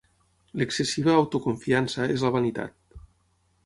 L'excessiva 0.61 1.13
autoconfiança 1.19 2.11
és 2.17 2.27
la 2.29 2.35
vanitat. 2.41 3.03